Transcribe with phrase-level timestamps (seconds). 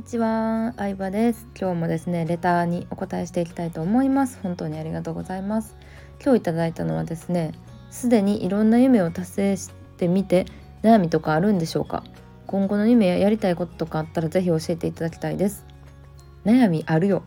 [0.00, 1.46] にちは、相葉です。
[1.60, 4.38] 今日もですね、レターにお答えしていきたいと思います。
[4.42, 5.76] 本当にありがとうございます。
[6.24, 7.52] 今日いただいたのはですね、
[7.90, 9.68] すでにいろんな夢を達成し
[9.98, 10.46] てみて
[10.82, 12.02] 悩みとかあるんでしょうか？
[12.46, 15.66] 今後の夢ややりたいこととかあったらぜひ教えていただきたいです。
[16.46, 17.22] 悩みあるよ。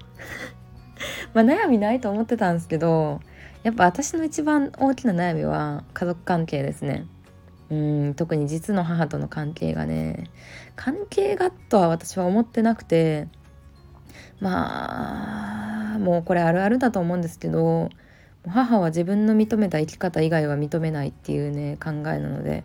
[1.35, 3.19] まあ悩みないと思ってたんですけど、
[3.61, 7.05] やっぱ私の一番大きな悩みは家族関係ですね。
[7.69, 10.29] うん特に実の母との関係がね
[10.75, 13.27] 関係がとは私は思ってなくて
[14.39, 17.89] まあもうこれあるあるだと思うんですけど
[18.47, 22.63] 母は自分の認めた生き方以外は認めないっていうね考えなので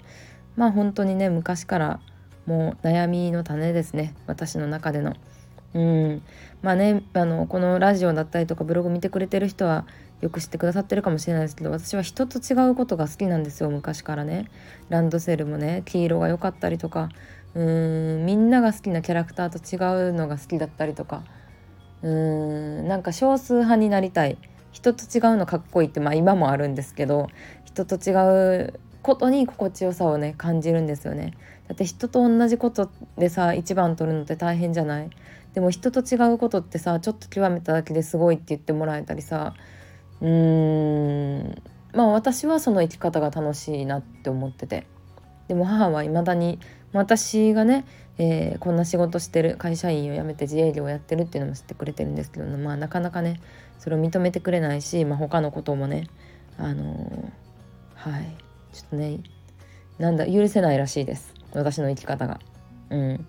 [0.56, 2.00] まあ本当にね昔から
[2.46, 5.14] もう悩みの種ですね私の中での。
[5.74, 6.22] うん
[6.62, 9.86] まあねあのこのラジオだったりとかブログ見てくれてる人は
[10.20, 14.50] よく知ってくださってるかもしれないですけど私は人と違うことが好きなんですよ昔からね。
[14.88, 17.08] ランドセルもね黄色が良かったりとか
[17.54, 21.22] うーんみんなが好きなキャラクターと違うのが好きだったりとか
[22.02, 24.38] うーんなんか少数派になりたい。
[24.70, 27.28] 人と違うのかっこいいってまあ今もあるんですけど
[27.64, 28.12] 人と違
[28.66, 31.32] うことに心地よさをね感じるんですよね。
[31.66, 35.10] だって人と同じことでさ一番取るのって大変じゃない？
[35.54, 39.54] でも人と違うことってさちょっと極めただけですごいって言ってもらえたりさ
[40.20, 41.62] うーん。
[41.92, 44.86] まあ私はその生き方が楽しいなって思ってて。
[45.48, 46.58] でも母はいまだに
[46.92, 47.86] 私がね、
[48.18, 53.40] えー、こんな仕事してる会社員を辞めて自営業をやってるっていうのも知ってくれてるんですけどまあなかなかね
[53.78, 56.08] それを認めてくれないし、まあ、他のこともね
[56.58, 58.36] あのー、はい。
[58.72, 59.20] ちょっとね
[59.98, 61.34] なんだ許せないらしいです。
[61.52, 62.38] 私の生き方が。
[62.90, 63.26] うん。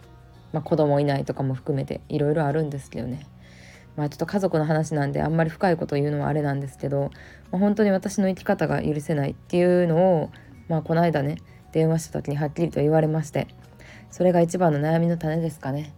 [0.51, 3.25] まあ、子供いないとかも含めていろいろあるんですけどね。
[3.95, 7.11] まあちょっと家族の話なんであんまり深いことを言うのはあれなんですけど、
[7.51, 10.29] まあ、本当に私の生き方が許せないっていうのを、
[10.67, 11.37] まあ、この間ね
[11.71, 13.47] 電話した時にはっきりと言われまして
[14.09, 15.93] それが一番の悩みの種ですかね。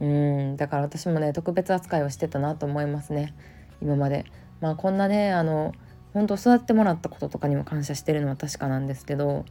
[0.00, 3.34] うんだから私もね特別扱いをしてたなと思いますね。
[3.82, 4.24] 今まで。
[4.60, 5.72] まあこんなねあの
[6.12, 9.44] 本当育ってもらったこととかにも感謝してるのは確かなんですけど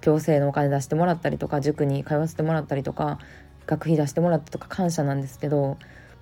[0.00, 3.18] 強制のお金出してもらったりとか塾に通わせてもらったりとか
[3.66, 5.78] 学費出してもらったとか感謝なんですけど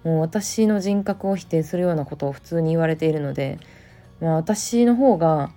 [0.09, 3.59] もう私の人格を否定するようなことを普通に言われているので、
[4.23, 5.51] まあ、私の方が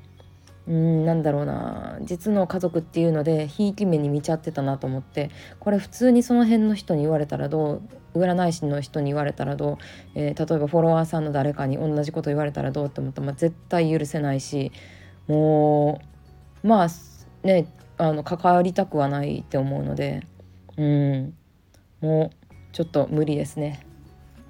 [0.68, 7.82] うんなんだろうな実の家族っていうのでひいき目に見ちゃってたなと思ってこれ普通にその辺の人に言われたらど
[8.14, 9.78] う占い師の人に言われたらどう、
[10.16, 14.74] えー、例えばフォロワーさんの誰かに同じこと言われたらどうって思ったら、まあ、絶対許せないし
[15.30, 16.02] も
[16.62, 16.88] うまあ
[17.48, 20.28] ねあの関わりたくはないって思うので
[20.76, 21.34] うん
[22.02, 23.86] もうちょっと無理ですね。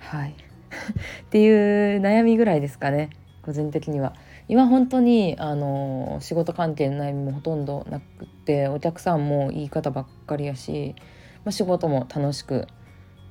[0.01, 3.09] はいっていう悩みぐらいですかね
[3.41, 4.13] 個人的には。
[4.47, 10.93] 今本当にあの仕事関係の悩みもほとんどなくてお客さんもいい方ばっかりやし、
[11.45, 12.67] まあ、仕事も楽しく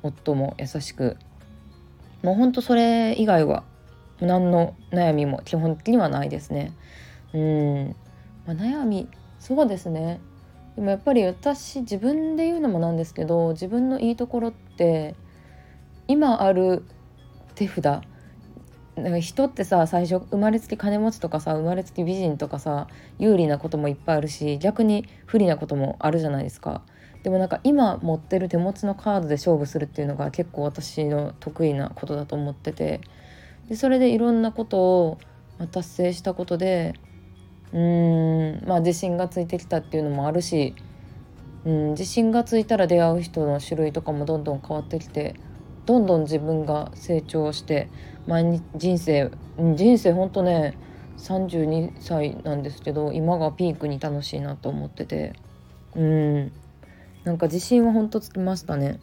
[0.03, 1.19] 夫も優しく
[2.23, 3.65] もうほんとそれ以外は
[4.21, 6.73] 何の悩みも基本的にはないですね。
[7.35, 7.97] うん、
[8.47, 10.21] まあ、悩みそうですね
[10.77, 15.15] でもやっぱり私自分で言うのもなんですけど自分のいいところって
[16.11, 16.83] 今ある
[17.55, 17.85] 手札
[18.97, 22.89] なんか人ってさ最初生まれつき金持ちとかさ生まれつき美人とかさ
[23.21, 26.83] 有利なこともいっぱいあるし逆に不利なこともあるじゃないですか。
[27.23, 33.03] でもなんか今持ってる手持ちのカードで勝負するっていうのが結構私の得意なことだと思ってて
[33.69, 35.19] でそれでいろんなことを
[35.71, 36.95] 達成したことで
[37.73, 40.75] うーんまあ自信がついてきたっていうのもあるし
[41.65, 45.37] うん自信がついたら出会う人の種類とかもどんどん変わってきて
[45.91, 47.89] どんどん自分が成長して
[48.29, 50.79] 毎日人生人生ほんとね
[51.17, 51.65] 32
[51.99, 55.33] 歳なんですけど今がピークに楽しいなと思ってて。
[55.97, 56.53] うん。
[57.25, 59.01] なんか自信はほんとつきましたね。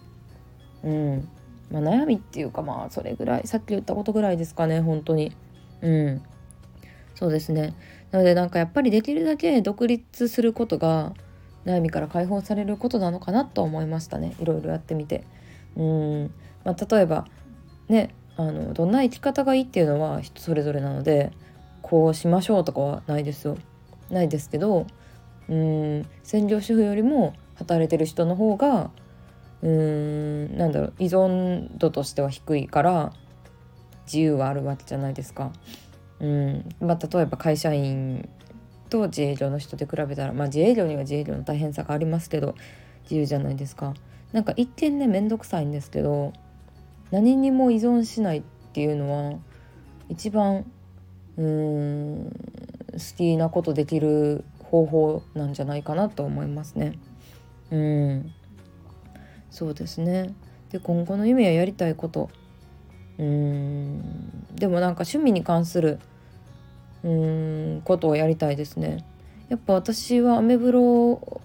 [0.82, 1.28] うん。
[1.70, 5.36] まあ悩みっていうかまあそれぐらいさっき言ったことぐらいですかね本当に。
[5.82, 6.22] うん。
[7.16, 7.76] そうですね。
[8.12, 11.12] なのでなんかやっぱりできるだけ独立することが
[11.66, 14.38] 悩みから解放されることなのかなと思いましたね。
[14.40, 15.26] いろいろやってみて。
[15.76, 16.32] うん。
[16.68, 17.26] まあ、例えば
[17.88, 21.32] ねあのどんな生き方がいいっていうのは人それぞれなので
[21.82, 23.58] こうしましょうとかはないですよ
[24.10, 24.86] ないですけど
[25.48, 28.92] うん専業主婦よりも働いてる人の方が
[29.62, 33.14] うんなんだろう依存度としては低いから
[34.06, 35.52] 自由はあるわけじゃないですか。
[36.20, 38.28] うんまあ、例えば会社員
[38.90, 42.56] と自営業の人で比べたら、まあ、自営業には自営業の大変さがありますけど
[43.04, 43.94] 自由じゃないですか。
[44.32, 46.34] なんか一見ね面倒くさいんですけど
[47.12, 48.42] 何にも依存しないっ
[48.74, 49.40] ていうのは
[50.10, 50.66] 一番
[51.38, 52.32] うーん
[52.94, 56.94] 好きなことできる方法なんじゃないかなと思いますね。
[57.72, 58.34] うん
[59.50, 60.34] そうですね
[60.72, 62.30] で今後の夢ややりたいこと
[63.18, 66.00] うーんでもなんか趣味に関する
[67.04, 69.06] うーんことをやりたいですね。
[69.50, 71.37] やっぱ私はアメブロ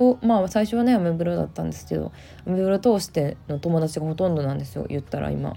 [0.00, 2.10] をまあ最初はねアメブロだったんですけど
[2.46, 5.54] アメブロ通しての友達がほとんどなんですよ言ったら今。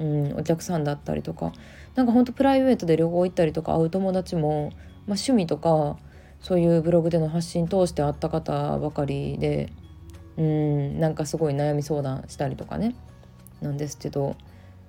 [0.00, 1.52] うん、お客さんだったりとか
[1.94, 4.74] なんかほんとプライベートで旅行行ったりとか会う友達も、まあ、
[5.10, 5.96] 趣味とか
[6.40, 9.72] そういうブログでの発信通して会った方ばかりで
[10.36, 12.96] うんなんかすごい悩み相談したりとかね
[13.62, 14.36] なんですけど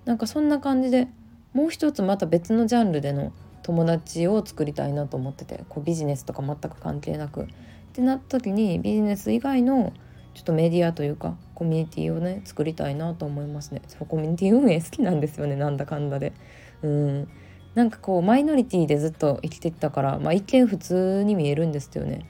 [0.05, 1.07] なんかそんな感じで
[1.53, 3.31] もう一つまた別のジャンルでの
[3.61, 7.47] 友達を作りたいなと思っててこうビジネスとか全く関係なく。
[7.95, 9.93] ってなった時にビジネス以外の
[10.33, 13.81] ちょっとメディアというかコミュニティをね作りたいなと思いますね。
[13.87, 16.33] そうコミュニティ運営好きなんですよねなんだかんだで。
[16.81, 17.29] うん。
[17.73, 22.29] なんかこうマイノリティでずっと生きてきたからまあ一見普通に見えるんですよね。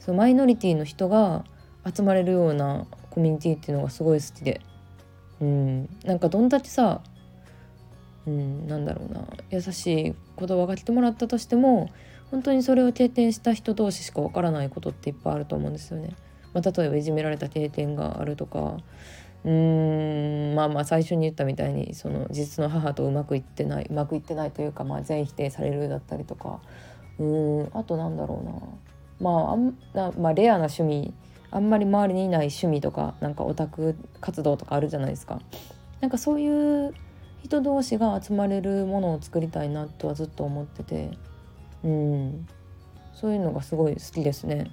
[0.00, 1.44] そうマイノリティの人が
[1.94, 4.60] 集まれるようなコミュニティっていうのがすごい好きで。
[5.40, 5.88] うん。
[6.04, 7.02] なんかどんだけさ
[8.26, 11.90] うんなんだろうな優しい言葉が来てもらったとしても
[12.30, 16.16] 本当にそれを経験した人同士しかわからないことっていっぱいあると思うんですよね。
[16.52, 18.76] まあ、例えばいじめられた経験があるとか
[19.44, 26.60] うーんまあまあ最初に言ったみたいにその実の母とうまくいってないうまくいってないというか、まあ、全否定されるだったりとか
[27.18, 28.52] うーんあとなんだろうな
[29.20, 31.12] まああんな、まあ、レアな趣味
[31.50, 35.40] あんまり周りにいない趣味とかなんかオタク活動とかあるじゃないですか。
[36.00, 36.92] なんかそういう
[37.42, 41.10] 人同士が集まれるものを作りたいなとはずっと思ってて
[41.84, 42.46] うん。
[43.12, 44.70] そういうのがすごい好きですね。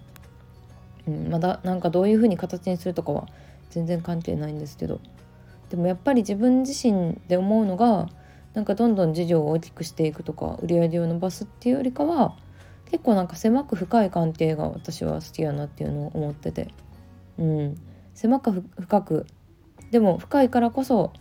[1.08, 3.28] うん、まだなんかどういう風に形にするとかは
[3.69, 5.00] 全然関係ないんですけど。
[5.69, 8.10] でもやっぱり自分自身で思うのが
[8.54, 12.36] なんかどんどん事業を大きくしていくとか売り上げを伸ばすっていうよりかは
[12.90, 16.74] 結構なんか狭く深い関係が私は好きやなっていうのを思ってて、
[17.38, 17.78] うん、
[18.13, 19.25] 狭く深く
[19.92, 21.13] でも深いからこそ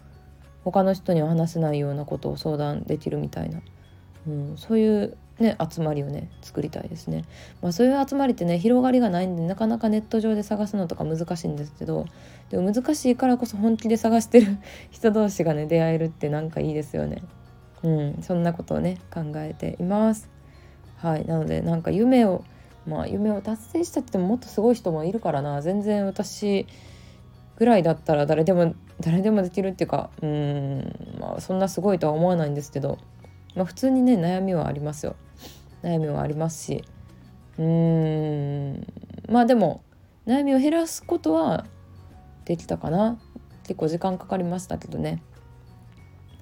[0.64, 3.60] 他の人には話せないようなことを相談できるみたいな、
[4.26, 7.24] うん、そういうね、集まりをね作りたいですね、
[7.62, 12.04] まあ、そういう集まりってね広がりがないんでなかなかネット上で探すのとか難しいんですけど
[12.50, 14.58] でも難しいからこそ本気で探してる
[14.92, 17.22] 人同士がね出会えるってなんかいいですよね。
[17.82, 20.28] うんそんなことをね考えています。
[20.96, 22.44] はいなのでなんか夢を
[22.86, 25.62] まあ夢を達成したってももっとすごい人もいるからな。
[25.62, 26.66] 全然私
[27.56, 32.98] ぐらいだったら誰でも誰でもできるっていうかうんまあそんなすごいとは思わないんですけど。
[33.54, 35.16] まあ普通にね悩みはありますよ。
[35.82, 36.84] 悩みはありますし。
[37.58, 38.86] うーん。
[39.28, 39.82] まあでも
[40.26, 41.66] 悩みを減らすことは
[42.44, 43.18] できたかな。
[43.64, 45.22] 結構時間かかりましたけどね。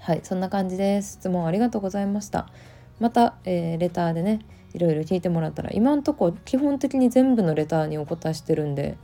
[0.01, 1.15] はいそんな感じです。
[1.15, 2.49] 質問ありがとうございました。
[3.01, 4.41] また、えー、レターでね
[4.75, 8.97] いろいろ聞いてもらったら今んとこ基本的に全部のレターにお答えしてるんで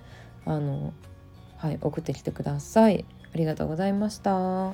[0.46, 0.92] あの
[1.56, 3.04] はい送ってきてください。
[3.32, 4.72] ありがとうございました。